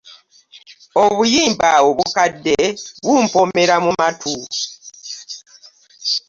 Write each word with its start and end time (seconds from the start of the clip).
Obuyimba 1.03 1.69
obukadde 1.89 2.57
bumpoomera 3.05 3.75
mu 3.85 3.91
matu. 3.99 4.35